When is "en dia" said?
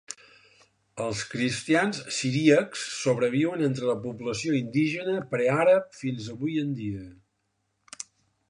6.67-7.07